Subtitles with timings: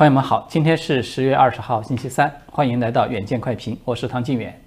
[0.00, 4.58] 朋友们好，今天是十月二十号，星期三，欢迎来到远见快评，我是唐晋远。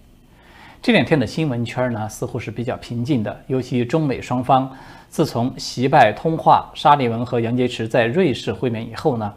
[0.79, 4.71] 这两天的新闻圈呢，似乎是比较平静的，尤其中美双方
[5.09, 9.33] 自从习拜通话，沙利文和杨洁篪在瑞士会面以后呢，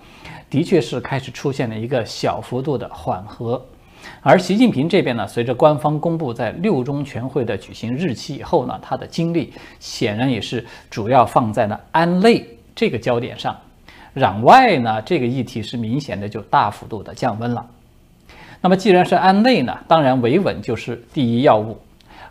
[0.50, 3.64] 的确是开始出现了一个小幅度的缓和。
[4.20, 9.50] 而习近平这边呢，随着官方公布在六中全会的举行日期以后呢，他的精力
[9.80, 13.56] 显然也是主要放在了安内这个焦点上。
[14.16, 17.66] 攘外呢，这个议题是明显的就大幅度的降温了。
[18.62, 21.76] 那么既然是安内呢，当然维稳就是第一要务，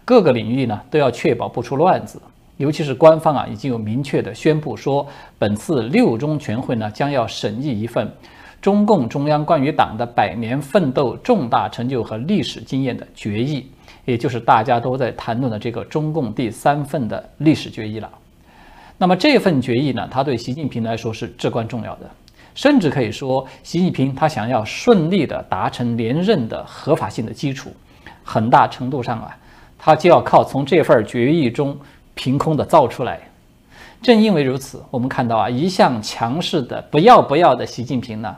[0.03, 2.19] 各个领域呢都要确保不出乱子。
[2.57, 5.05] 尤其是官方啊已经有明确的宣布说，
[5.37, 8.11] 本次六中全会呢将要审议一份
[8.61, 13.69] 中共中央关于党的百年奋斗重大成就和历史经验的决议，
[14.05, 18.09] 也就是大家都在谈论的这个中共第三份的历史决议了。
[18.97, 22.09] 那么这份决议呢，它对习近平来说是至关重要的，
[22.53, 27.73] 甚至可以说，习近平他想要顺利的达成连任的合法性的基础，
[28.23, 29.37] 很大程度上啊，
[29.77, 31.77] 他就要靠从这份决议中
[32.13, 33.19] 凭空的造出来。
[34.01, 38.33] 正因为如此，我们看到啊，一向强势的不要不要的习近平呢，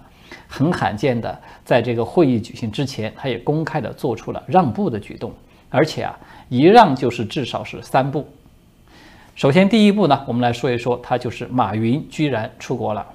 [0.47, 5.31] 很罕见的在这个会议举行之前，他也公开的做出了让步的举动，
[5.69, 6.17] 而且啊，
[6.49, 8.27] 一让就是至少是三步。
[9.37, 13.05] 首先，第一步呢，我们来说一说，他就是马云居然出国了。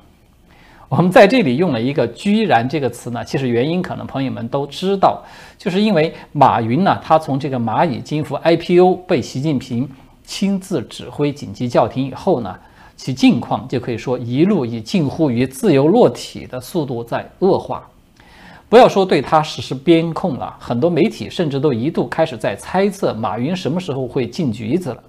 [0.89, 5.21] 我们在这里用了一个“居然”这个词呢，其实原因可能朋友们都知道，
[5.59, 9.89] 就是因为马云呢，他从这个蚂蚁金服 IPO 被习近平
[10.25, 12.57] 亲自指挥紧急叫停以后呢，
[12.95, 17.83] 其境况就可以说一路以近乎于自由落体的速度在恶化。
[18.69, 25.03] 不要说对他实施边控了，很多媒体甚至都一度开始在猜测马云什么时候会进局子了。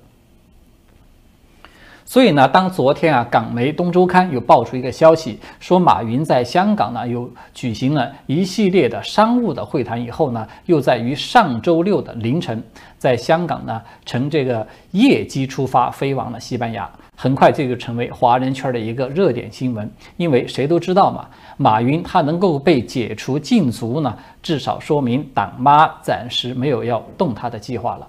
[2.05, 12.61] 所以呢，当昨天啊，港媒《东周刊》又爆出一个消息，说马云在香港呢又举行了一系列的商务的会谈以后呢，又在于上周六的凌晨，
[12.97, 16.89] 在香港呢乘这个夜机出发，飞往了西班牙。
[17.15, 21.27] 很快这就成为华人圈的一个热点新闻，因为谁都知道嘛，
[21.57, 28.07] 马云他能够被解除禁足呢，至少说明党妈暂时没有要动他的计划了。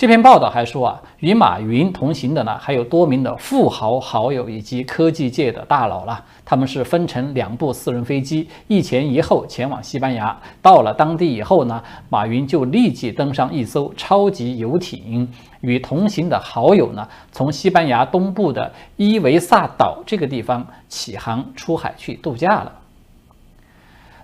[0.00, 6.24] 这篇报道还说啊，与马云同行的呢，还有多名的富豪好友以及科技界的大佬了。
[6.42, 10.34] 他们是分成两部私人飞机，一前一后前往西班牙。
[10.62, 15.28] 到了当地以后呢，马云就立即登上一艘超级游艇，
[15.60, 22.72] 与同行的好友呢，从西班牙东部的伊维萨岛这个地方起航出海去度假了。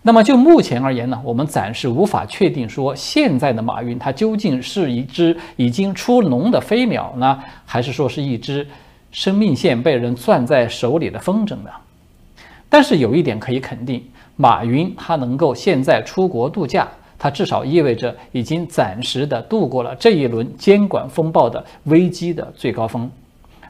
[0.07, 8.65] 那么就目前而言呢，我们暂时无法确定说现在的马云他究竟是一只已经出笼的飞鸟呢，还是说是一只
[9.11, 11.71] 生命线被人攥在手里的风筝呢？
[12.69, 14.01] 但是有一点可以肯定，
[14.37, 16.87] 马云他能够现在出国度假，
[17.19, 23.11] 他至少意味着已经暂时的度过了这一轮监管风暴的危机的最高峰，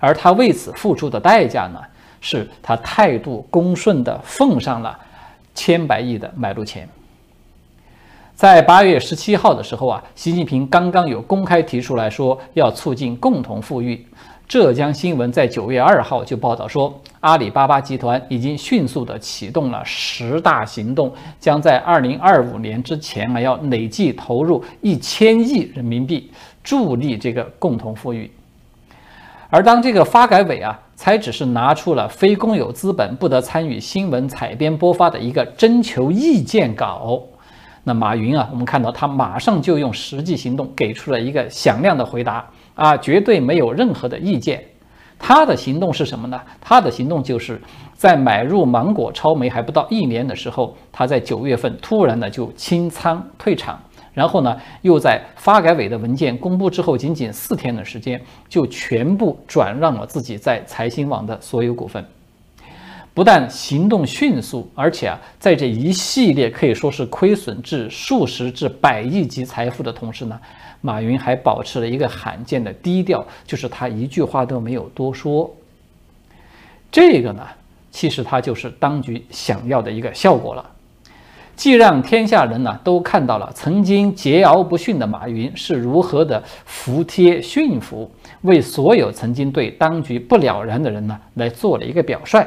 [0.00, 1.80] 而他为此付出的代价呢，
[2.20, 4.98] 是他态度恭顺的奉上了。
[5.56, 6.86] 千百亿的买路钱，
[8.34, 14.06] 在八月十七号的时候啊，习近平刚刚有公开提出来说要促进共同富裕。
[14.46, 26.30] 浙江新闻在九月二号就报道说，阿里巴巴集团已经迅速的启动了十大行动，将在二零二五年之前啊要累计投入一千亿人民币，
[26.62, 28.30] 助力这个共同富裕。
[29.50, 30.78] 而当这个发改委啊。
[30.96, 37.22] 才只是拿出了非公有资本不得参与新闻采编播发的一个征求意见稿。
[37.84, 44.64] 那马云啊，我们看到他马上就用实际行动给出了一个响亮的回答啊，绝对没有任何的意见。
[45.18, 46.40] 他的行动是什么呢？
[46.60, 47.60] 他的行动就是
[47.94, 53.80] 在买入芒果超媒还不到一年的时候，他在九月份突然的就清仓退场。
[54.16, 58.18] 然后呢，又在发改委的文件公布之后，仅仅四天的时间，
[58.48, 62.02] 就全部转让了自己在财新网的所有股份。
[63.12, 70.40] 不但行动迅速，而且啊，在这一系列可以说是亏损至数十至百亿级财富的同时呢，
[70.80, 75.54] 马云还保持了一个罕见的低调，就是他一句话都没有多说。
[76.90, 77.46] 这个呢，
[77.90, 80.70] 其实他就是当局想要的一个效果了。
[81.56, 88.10] 既让天下人呢都看到了曾经桀骜不驯的马云是如何的服帖驯服，
[88.42, 92.46] 为所有曾经对当局不了然的人呢来做了一个表率，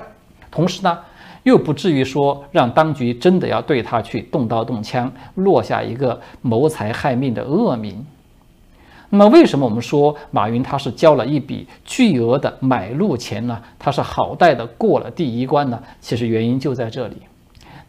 [0.51, 1.00] 同时呢
[1.41, 8.05] 又不至于说让当局真的要对他去动刀动枪，落下一个谋财害命的恶名。
[9.09, 13.59] 那么为什么我们说马云他是交了一笔巨额的买路钱呢？
[13.79, 15.81] 他是好歹的过了第一关呢？
[16.00, 17.15] 其实原因就在这里。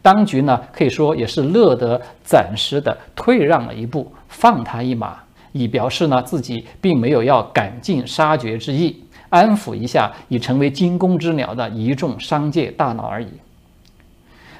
[0.01, 5.17] 当局呢可以说也是乐得暂时的退让了一步，放他一马，
[5.51, 13.27] 以表示呢自己并没有要赶尽杀绝之意，安抚一下已成为惊弓之鸟的一众商界大佬而已。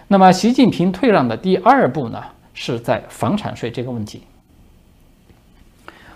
[0.08, 2.22] 那么，习近平退让的第二步呢，
[2.54, 4.22] 是在房产税这个问题。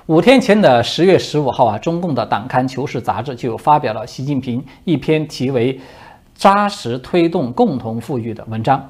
[0.08, 5.80] 五天前的十月十五号啊，中共的党刊《求是》杂志就发表了习近平一篇题为
[6.36, 8.88] “扎实推动共同富裕”的文章，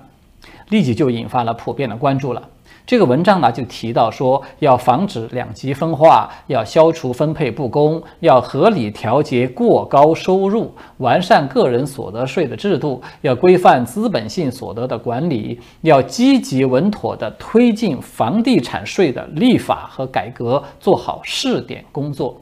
[0.70, 2.42] 立即就引发了普遍的关注了。
[2.88, 22.40] 这个文章呢，就提到说，要防止两极分化，要消除分配不公，要合理调节过高收入，完善个人所得税的制度，要规范资本性所得的管理，要积极稳妥地推进房地产税的立法和改革，做好试点工作。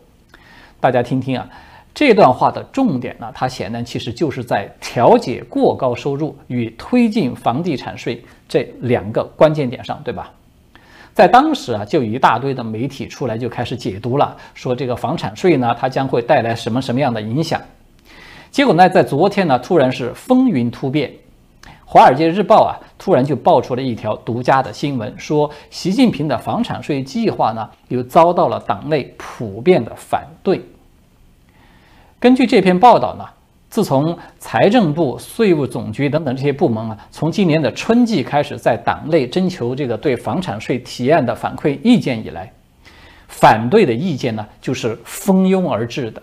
[0.82, 1.48] 大家听听啊，
[1.94, 8.24] 这段话的重点呢，它显然其实就是在调解过高收入与推进房地产税。
[8.50, 10.32] 这两个关键点上，对吧？
[11.14, 17.62] 在当时啊，就有一大堆的媒体出来就开始解读了，说这个房产税呢，它将会带来什么什么样的影响？
[18.50, 21.10] 结果呢，在昨天呢，突然是风云突变，
[21.86, 30.60] 《华尔街日报》啊，突然就爆出了一条独家的新闻，说习近平的房产税计划呢，又遭到了党内普遍的反对。
[32.24, 33.26] 根据这篇报道呢。
[33.70, 42.50] 自从财政部、税务总局等等这些部门啊，从今年的春季开始在党内征求这个对房产税提案的反馈意见以来，
[43.28, 46.22] 反对的意见呢就是蜂拥而至的。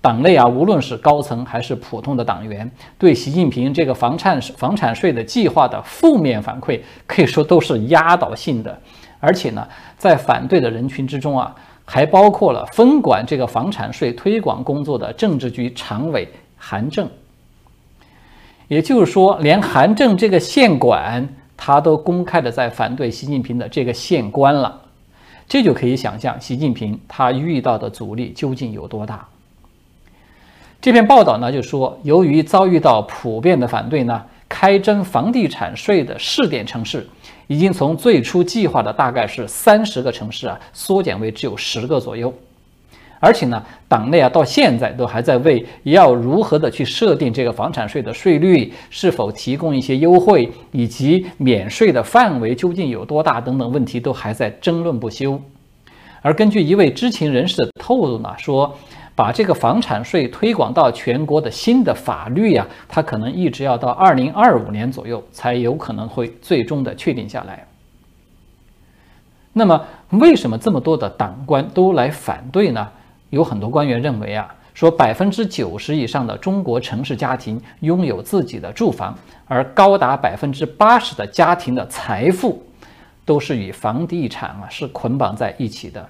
[0.00, 8.78] 党内啊，无论是高层还是普通的党员，对习近平这个房产房产税的计划的负面反馈，可以说都是压倒性的。
[9.18, 11.54] 而且呢，在反对的人群之中啊，
[11.92, 16.28] 还包括了分管这个房产税推广工作的政治局常委。
[16.56, 17.08] 韩正，
[18.68, 24.80] 也就是说，连韩正这个县管，他都公开的在反对习近平的这个县官了，
[25.48, 29.26] 这就可以想象习近平他遇到的阻力究竟有多大。
[30.80, 34.24] 这篇报道呢，就说，由于遭遇到普遍的反对呢，
[34.60, 37.08] 开征房地产税的试点城市，
[37.46, 42.30] 已经从最初计划的大概是三十个城市啊，缩减为只有十个左右。
[43.20, 55.40] 而且呢，党内啊到现在都还在为要如何的去设定这个房产税的税率，是否提供一些优惠，以及免税的范围究竟有多大等等问题都还在争论不休。
[56.20, 58.76] 而根据一位知情人士的透露呢，说
[59.20, 67.66] 把这个房产税推广到全国的新的法律呀，它可能一直要到二零二五年左右才有可能会最终的确定下来。
[69.52, 72.88] 那么，为什么这么多的党官都来反对呢？
[73.28, 79.14] 有很多官员认为啊，说百分之九十以上的中国城市家庭拥有自己的住房，
[79.46, 82.62] 而高达百分之八十的家庭的财富
[83.26, 86.08] 都是与房地产啊是捆绑在一起的。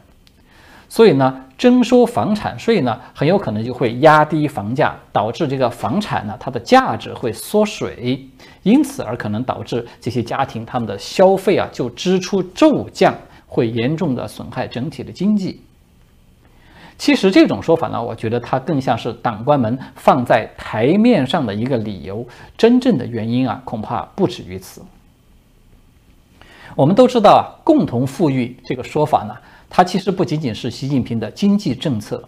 [0.93, 8.29] 所以呢，征收房产税呢，很有可能就会压低房价，导致这个房产呢它的价值会缩水，
[8.65, 13.15] 因此而可能导致这些家庭他们的消费啊就支出骤降，
[13.47, 15.61] 会严重的损害整体的经济。
[16.99, 22.27] 其实这种说法呢，我觉得它更像是党官们放在台面上的一个理由，
[22.59, 24.83] 真正的原因啊，恐怕不止于此。
[26.77, 29.35] 我们都知道啊，共同富裕这个说法呢，
[29.69, 32.23] 它其实不仅仅是习近平的经济政策，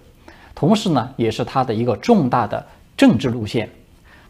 [0.55, 2.65] 同时呢，也是他的一个重大的
[2.97, 3.69] 政治路线。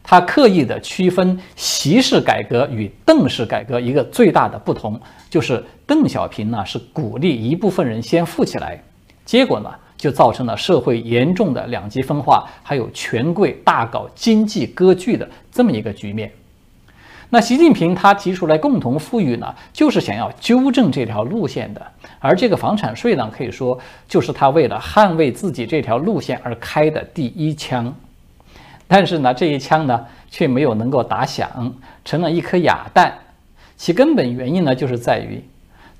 [0.02, 5.00] 他刻意的区分习式改革与邓式改革一个最大的不同，
[5.31, 8.83] 就是邓小平呢是鼓励一部分人先富起来，
[9.25, 9.71] 结果呢。
[10.02, 16.28] 就造成了社会严重的两极分化，还有权贵大搞经济割据的这么一个局面。
[17.34, 21.80] 那习近平他提出来共同富裕呢，就是想要纠正这条路线的。
[22.18, 27.90] 而这个房产税呢，可以说就是他为了捍卫自己这条路线而开的第一枪。
[28.86, 31.74] 但是呢，这一枪呢却没有能够打响，
[32.04, 33.14] 成了一颗哑弹。
[33.78, 35.42] 其根本原因呢，就是在于。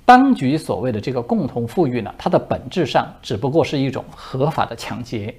[0.05, 5.33] 当局所谓的这个共同富裕呢，它的本质上只不过是一种合法的抢劫。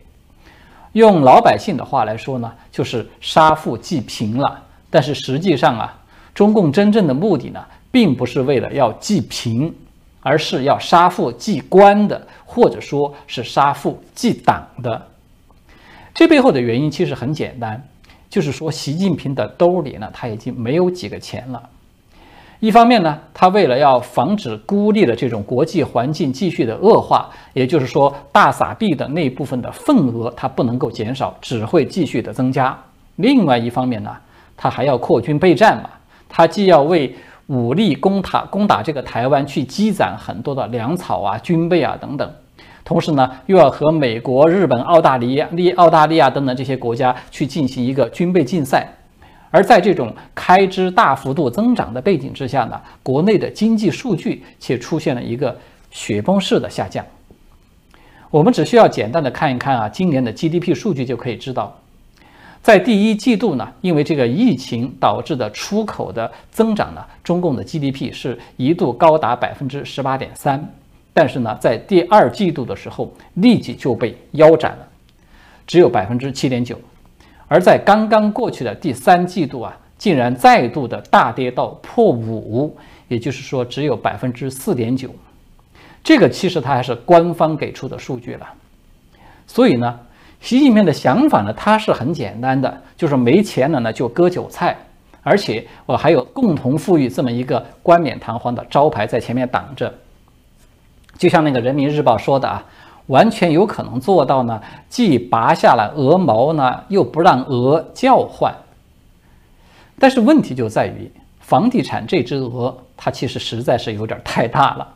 [0.95, 4.61] 用老百姓的话来说呢，就是杀富济贫了。
[4.95, 5.99] 但是实际上啊，
[6.33, 7.61] 中共真正的目的呢，
[7.91, 9.75] 并不是为了要济贫，
[10.21, 15.03] 而是要杀富济官的，或者说是杀富济党的。
[16.15, 17.85] 这背后的原因其实很简单，
[18.31, 21.61] 就是说习近平的兜里呢，他已经没有几个钱了。
[22.61, 32.79] 一方面呢，他为了要防止孤立的这种国际环境继续的恶化，也就是说大撒币的那部分的份额它不能够减少，只会继续的增加。
[33.17, 34.17] 另外一方面呢，
[34.65, 35.91] 他还要扩军备战嘛，
[36.27, 37.15] 他既要为
[37.49, 42.33] 武力攻打攻打这个台湾去积攒很多的粮草啊、军备啊等等，
[42.83, 48.89] 同时呢，又要和美国、日本、澳大利亚、利澳大利亚等等这些国家去进行一个军备竞赛。
[49.51, 55.55] 而在这种开支大幅度增长的背景之下呢，国内的经济数据却出现了一个
[55.91, 57.05] 雪崩式的下降。
[58.31, 61.79] 我们只需要简单的看一看啊，今年的 GDP 数据就可以知道。
[62.65, 70.67] 在第一季度呢，因为这个疫情导致的出口的增长呢，中共的 GDP 是一度高达百分之十八点三，
[71.13, 74.89] 但是呢，在第二季度的时候立即就被腰斩了，
[75.67, 76.81] 只有百分之七点九，
[77.49, 82.75] 而在刚刚过去的第三季度啊，竟然再度的大跌到破五，
[83.09, 85.11] 也就是说只有百分之四点九，
[86.03, 88.49] 这个其实它还是官方给出的数据了，
[89.47, 90.01] 所以呢。
[90.45, 94.77] 习近平的想法呢，他是很简单的，就是没钱了呢就割韭菜，
[95.23, 99.91] 而且我还有共同富裕这么一个冠冕堂皇的招牌在前面挡着。
[101.17, 102.63] 就像那个人民日报说的啊，
[103.07, 104.61] 完全有可能做到呢，
[104.91, 108.55] 既拔下了鹅毛呢，又不让鹅叫唤。
[109.99, 111.11] 但是问题就在于，
[111.41, 114.87] 房地产这只鹅，它其实实在是有点太大了，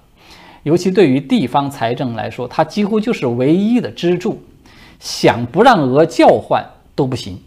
[0.64, 4.38] 尤其对于地方财政来说，它几乎就是唯一的支柱。
[4.98, 6.64] 想不让鹅叫唤
[6.94, 7.38] 都不行。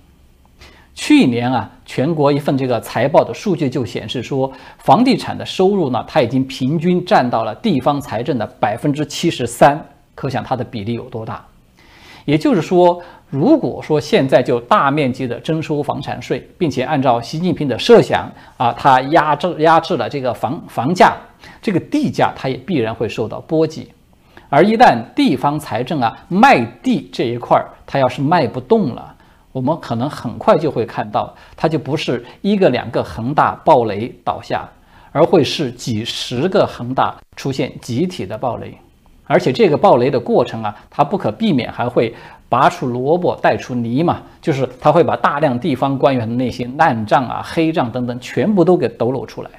[0.94, 11.44] 去年啊，全国一份这个财报的数据就显示说，房地产的收入呢，它已经平均占到了地方财政的百分之七十三，可想它的比例有多大。
[12.26, 21.16] 也就是说，如果说现在就大面积的征收房产税，并且按照习近平的设想啊，它压制压制了这个房房价，
[21.62, 23.90] 这个地价它也必然会受到波及。
[24.54, 29.16] 而一旦地方财政啊卖地这一块儿，它要是卖不动了，
[29.54, 34.68] 我们可能很快就会看到，它就不是一个两个恒大暴雷倒下，
[35.14, 38.78] 而会是几十个恒大出现集体的暴雷，
[39.26, 42.14] 而且这个暴雷的过程啊，它不可避免还会
[42.50, 49.50] 拔出萝卜带出泥嘛，就是它会把大量地方官员的那些烂账啊、黑账等等全部都给抖搂出来。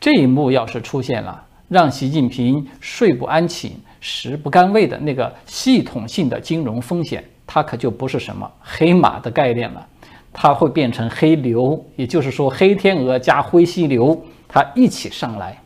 [0.00, 1.44] 这一幕要是出现了。
[1.70, 9.86] 让习近平睡不安寝、食不甘味的那个系统性的金融风险，它可就不是什么黑马的概念了，
[10.32, 15.56] 它会变成黑牛，也就是说黑天鹅加灰犀牛，它一起上来。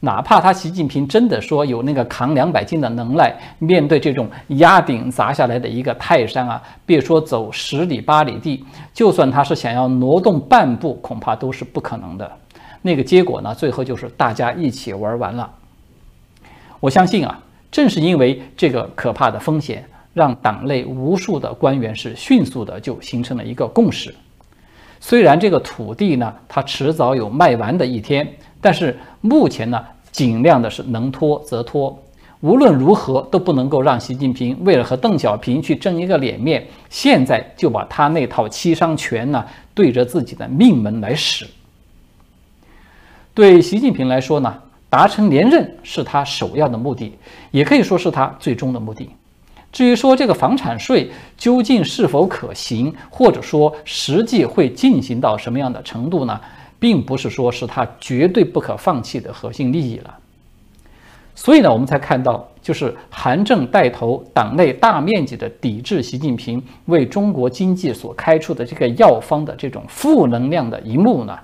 [0.00, 12.30] 哪怕他习近平真的说有那个扛两百斤的能耐，面对这种压顶砸下来的一个泰山啊，别说走十里八里地，就算他是想要挪动半步，恐怕都是不可能的。
[12.86, 13.52] 那个结果呢？
[13.52, 15.50] 最后就是大家一起玩完了。
[16.78, 24.14] 我相信啊，正是因为这个可怕的风险，让党内无数的官员是迅速的就形成了一个共识。
[25.00, 28.24] 虽然这个土地呢，它迟早有卖完的一天，
[28.60, 32.00] 但是目前呢，尽量的是能拖则拖。
[32.40, 41.44] 无论如何都不能够让习近平为了和邓小平去争一个脸面，现在就把他那套七伤拳呢，对着自己的命门来使。
[43.36, 44.56] 对习近平来说呢，
[44.88, 47.12] 达成连任是他首要的目的，
[47.50, 49.10] 也可以说是他最终的目的。
[49.70, 56.40] 至于说这个房产税究竟是否可行，或者说实际会进行到什么样的程度呢，
[56.78, 60.14] 并不是说是他绝对不可放弃的核心利益了。
[61.34, 71.38] 所以呢，我们才看到，就是韩正带头党内大面积的抵制习近平为中国经济所开出的这个药方的这种负能量的一幕呢。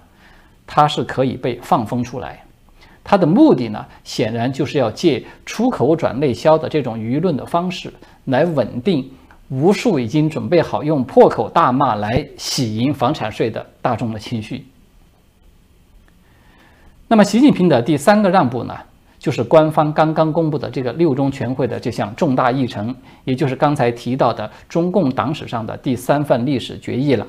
[0.75, 2.43] 它是可以被放风出来，
[3.05, 7.93] 它的目的呢，显然就是要借出口转内销的这种舆论的方式，
[8.25, 9.11] 来稳定
[9.51, 14.65] 无数已经准备好用破口大骂来洗赢房产税的大众的情绪。
[17.07, 18.75] 那么，习近平的第三个让步呢，
[19.19, 27.27] 就是官方刚刚公布的这个六中全会的这项重大议程，也就是刚才提到的中共党史上的第三份历史决议了。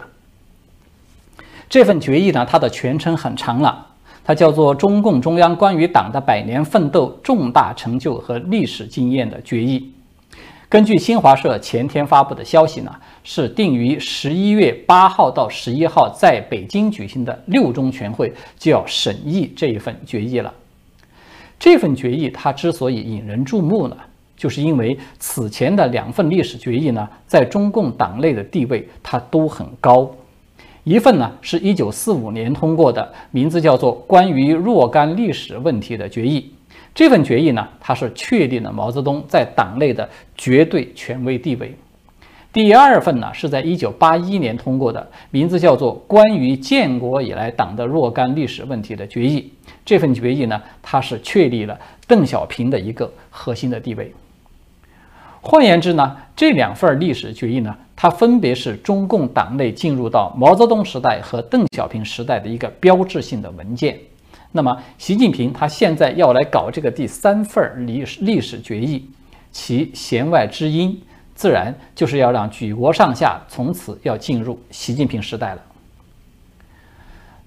[1.70, 3.88] 这份决议呢，它的全称很长了，
[4.24, 9.80] 它叫做《中共中央关于党的百年奋斗重大成就和历史经验的决议》。
[10.70, 12.92] 根据新华社前天发布的消息呢，
[13.24, 20.52] 是定于十一月八号到十一号在北京举行的六中全会就要审议这一份决议了。
[21.60, 23.96] 这份决议它之所以引人注目呢，
[24.36, 30.10] 就是因为此前的两份历史决议呢，在中共党内的地位它都很高。
[30.84, 36.42] 一份呢是一九四五年通过的，名字叫做《关于若干历史问题的决议》。
[36.94, 41.74] 这份决议呢，它是确定了毛泽东在党内的绝对权威地位。
[42.52, 49.40] 第二份呢是在一九八一年通过的，名字叫做《关于建国以来党的若干历史问题的决议》。
[49.86, 54.14] 这份决议呢，它是确立了邓小平的一个核心的地位。
[55.46, 64.00] 换言之呢，这两份历史决议呢，它分别是中共党内进入到毛泽东时代和邓小平时代的一个标志性的文件。
[64.54, 69.06] 那么，习近平他现在要来搞这个第三份历史历史决议，
[69.52, 70.98] 其弦外之音，
[71.36, 75.62] 自然就是要让举国上下从此要进入习近平时代了。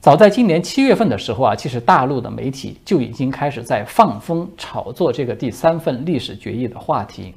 [0.03, 7.35] 早在今年七月份的时候啊，其实大陆的媒体就已经开始在放风炒作这个第三份历史决议的话题。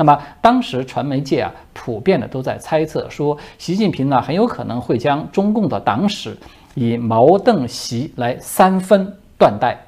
[0.00, 6.34] 那么当时传媒界啊，普遍的都在猜测说，习近平呢很有可能会将中共的党史
[6.74, 9.78] 以毛邓习来三分断代，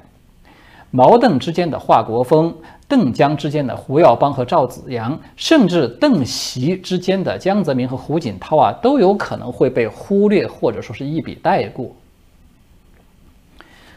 [0.91, 2.55] 毛邓之间的华国锋，
[2.87, 11.87] 邓江之间的胡耀邦和赵紫阳，甚至邓习之间的江泽民和胡锦涛啊，都有可能会被忽略或者说是一笔带过。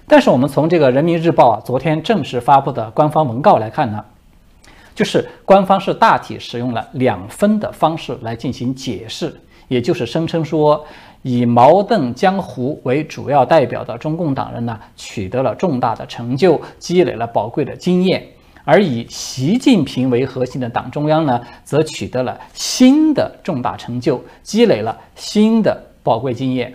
[0.06, 4.02] 但是我们从这个人民日报啊昨天正式发布的官方文告来看呢。
[4.97, 9.33] 就是官方是大体使用了两分的方式来进行解释，
[9.69, 10.83] 也就是声称说，
[11.21, 18.19] 以毛邓江湖为主要代表的中共党人呢，取得了重大的成就，积累了宝贵的经验；
[18.65, 26.73] 而以习近平为核心的党中央呢，则取得了新的重大成就，积累了新的宝贵经验。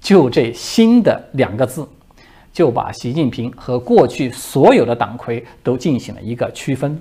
[0.00, 1.86] 就这“新的”两个字，
[2.54, 6.98] 就把习近平和过去所有的党魁都进行了一个区分。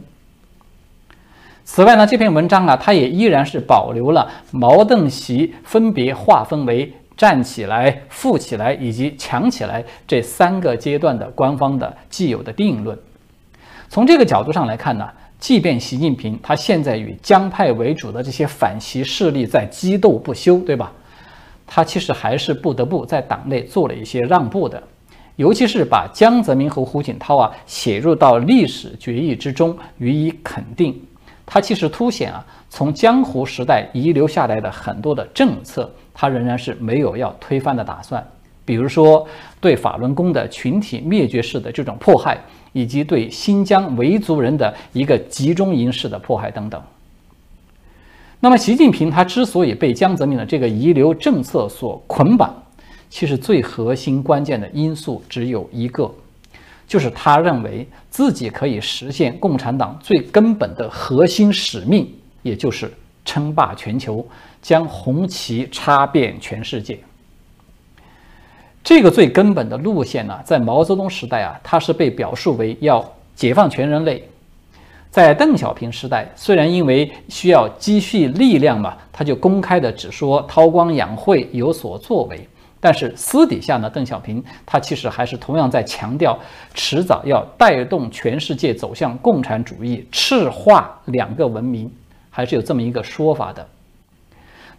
[1.71, 12.97] 此外呢，这篇文章啊，它也依然是保留了毛邓习分别划分为站起来、富起来以及强起来这三个阶段的官方的既有的定论。
[13.87, 15.07] 从这个角度上来看呢，
[15.37, 20.91] 即便习近平他现在与江派为主的这些反习势力在激斗不休，对吧？
[21.67, 24.81] 他其实还是不得不在党内做了一些让步的，
[25.35, 30.99] 尤其是把江泽民和胡锦涛啊写入到历史决议之中，予以肯定。
[31.51, 38.23] 它其实凸显啊，从江湖时代遗留下来的很多的政策，它仍然是没有要推翻的打算。
[38.63, 39.27] 比如说，
[39.59, 42.37] 对法轮功的群体灭绝式的这种迫害，
[42.71, 46.79] 以及对新疆维族人的一个集中营式的迫害等等。
[48.39, 52.53] 那么，习近平他之所以被江泽民的这个遗留政策所捆绑，
[53.09, 56.13] 其实最核心关键的因素只有一个。
[56.89, 62.91] 就是他认为自己可以实现共产党最根本的核心使命，也就是
[63.23, 64.27] 称霸全球，
[64.59, 66.99] 将红旗插遍全世界。
[68.83, 74.23] 这个最根本的路线呢，在毛泽东时代啊，它是被表述为要解放全人类；
[75.11, 82.49] 在邓小平时代，虽然因为需要积蓄力量嘛，他就公开的只说韬光养晦，有所作为。
[82.79, 86.37] 但是私底下呢，邓小平他其实还是同样在强调，
[86.73, 91.91] 迟早要带动全世界走向共产主义，赤化两个文明，
[92.29, 93.67] 还是有这么一个说法的。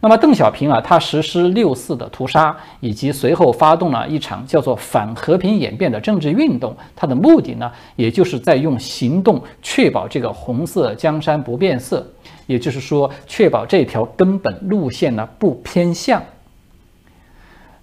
[0.03, 12.07] 那么邓小平啊，他实施六四的屠杀，以及随后发动了一场叫做反和平演变的政治运动，他的目的呢，也就是在用行动确保这个红色江山不变色，
[12.47, 16.23] 也就是说，确保这条根本路线呢不偏向。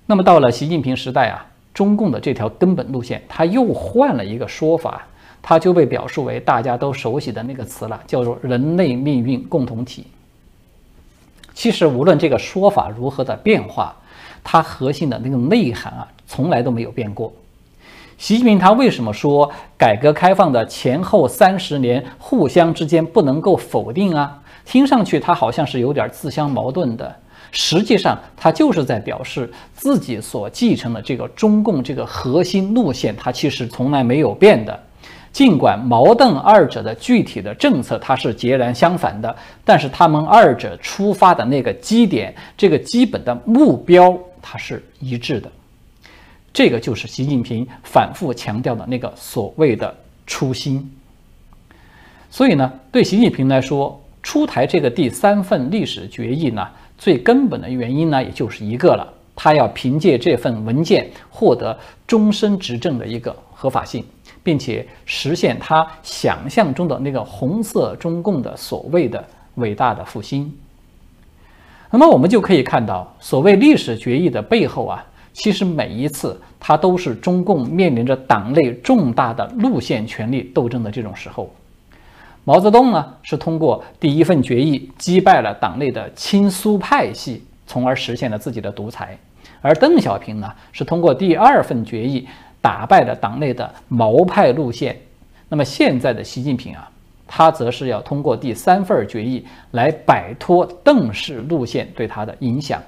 [0.09, 5.05] 那么到了习近平时代啊，中共的这条根本路线，他又换了一个说法，
[5.41, 10.07] 它就被表述为大家都熟悉的那个词了，叫做“人类命运共同体”。
[11.53, 13.93] 其实无论这个说法如何的变化，
[14.45, 17.33] 它核心的那个内涵啊，从来都没有变过。
[18.17, 24.41] 习近平他为什么说改革开放的前后三十年互相之间不能够否定啊？
[24.63, 27.13] 听上去他好像是有点自相矛盾的。
[27.51, 34.77] 实际上，他就是在表示自己所继承的这个中共这个核心路线，它其实从来没有变的。
[35.31, 45.51] 尽管毛邓二者的具体的政策它是截然相反的，但是他们二者出发的那个基点，这个基本的目标，它是一致的。
[46.51, 50.91] 这个就是习近平反复强调的那个所谓的初心。
[52.31, 56.67] 所以呢，对习近平来说，出台这个第三份历史决议呢？
[56.97, 64.03] 最根本的原因呢，也就是一个了，他要凭借这份文件获得终身执政的一个合法性，
[64.43, 69.23] 并且实现他想象中的那个红色中共的所谓的
[69.55, 70.51] 伟大的复兴。
[71.89, 81.53] 那么我们就可以看到，所谓历史决议的背后啊，其实每一次它都是中共面临着党内重大的路线权力斗争的这种时候。
[82.47, 89.07] 毛泽东呢是通过第一份决议击败了党内的亲苏派系，从而实现了自己的独裁；
[89.59, 92.25] 而邓小平呢是通过第二份决议
[92.61, 94.97] 打败了党内的毛派路线。
[95.49, 96.89] 那么现在的习近平啊，
[97.27, 102.81] 他则是要通过第三份决议来摆脱邓氏路线对他的影响。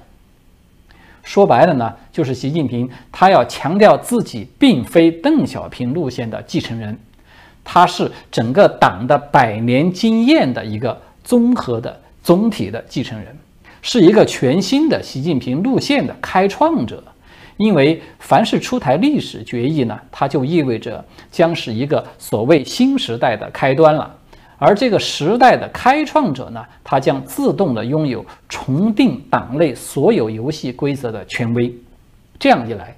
[1.22, 6.98] 说白了呢，就是习近平他要强调自己并非邓小平路线的继承人。
[7.64, 13.36] 他是整个党的百年经验的一个综合的总体的继承人，
[13.82, 17.02] 是一个全新的习近平路线的开创者。
[17.56, 24.16] 因为凡是出台历史决议呢，它就意味着将是一个所谓新时代的开端了。
[24.56, 31.74] 而这个时代的开创者呢，他将自动的拥有重定党内所有游戏规则的权威。
[32.38, 32.96] 这样一来。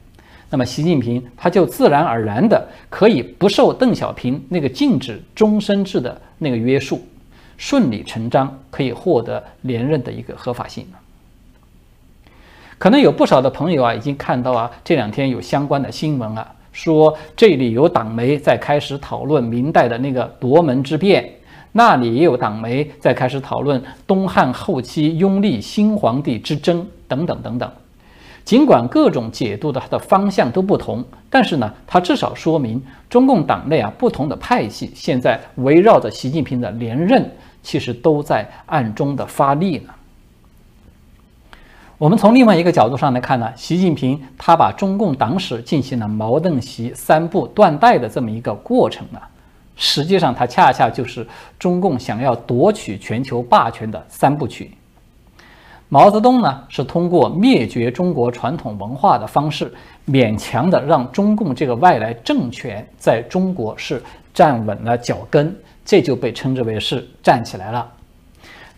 [0.52, 7.00] 那么，习近平他就自然而然的可以不受邓小平那个禁止终身制的那个约束，
[7.56, 10.84] 顺理成章可以获得连任的一个合法性
[12.76, 21.32] 可能有不少的朋友啊，已经看到啊，这两天有相关的新闻啊，说这里有党媒在开始讨论明代的那个夺门之变，
[21.72, 27.72] 那里也有党媒在开始讨论东汉后期拥立新皇帝之争，等等等等。
[28.44, 37.30] 尽管各种解读的它的方向都不同，但是呢，它至少说明中共党内啊不同的派系现在围绕着习近平的连任，
[37.62, 39.92] 其实都在暗中的发力呢。
[41.98, 49.20] 我们从另外一个角度上来看呢，习近平他把中共党史进行了毛邓习三部断代的这么一个过程呢，
[49.76, 51.24] 实际上它恰恰就是
[51.60, 54.72] 中共想要夺取全球霸权的三部曲。
[55.92, 59.70] 毛泽东呢，是通过灭绝中国传统文化的方式，
[60.08, 64.02] 勉强的让中共这个外来政权在中国是
[64.32, 67.86] 站稳了脚跟，这就被称之为是站起来了。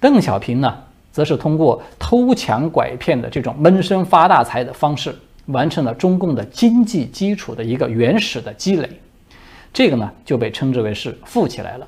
[0.00, 0.76] 邓小平呢，
[1.12, 5.14] 则是通过偷抢拐骗的这种闷声发大财的方式，
[5.46, 8.90] 完成了中共的经济基础的一个原始的积累，
[9.72, 11.86] 这个呢就被称之为是富起来了。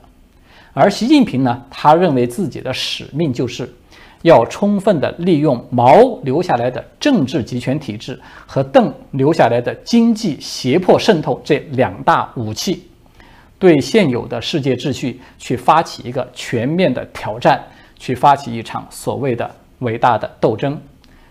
[0.72, 3.68] 而习近平呢，他认为自己的使命就是。
[4.22, 12.88] 要充分的利用毛留下来的政治集权体制和邓留下来的经济胁迫渗透这两大武器，
[13.58, 17.62] 对现有的世界秩序去发起一个全面的挑战，
[17.98, 19.48] 去发起一场所谓的
[19.80, 20.80] 伟大的斗争。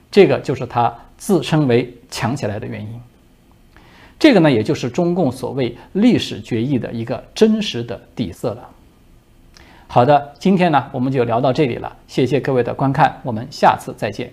[0.10, 3.02] 这个就是他自称为强起来的原因。
[4.18, 8.70] 这个呢，也就是中共所谓历史决议的一个真实的底色了。
[9.96, 14.30] 好的，今天呢我们就聊到这里了，谢谢各位的观看，我们下次再见。